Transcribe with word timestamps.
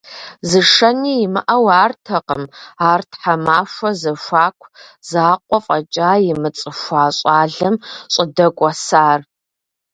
Зышэни 0.49 1.13
имыӏэу 1.25 1.65
артэкъым 1.83 2.43
ар 2.89 3.01
тхьэмахуэ 3.11 3.91
зэхуаку 4.01 4.71
закъуэ 5.09 5.59
фӏэкӏа 5.65 6.11
имыцӏыхуа 6.31 7.03
щӏалэм 7.17 7.75
щӏыдэкӏуэсар. 8.13 9.19